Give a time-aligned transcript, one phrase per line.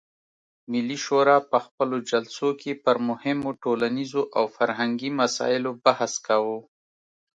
[0.71, 6.57] ملي شورا په خپلو جلسو کې پر مهمو ټولنیزو او فرهنګي مسایلو بحث کاوه.